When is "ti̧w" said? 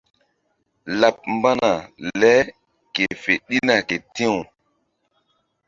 4.15-4.35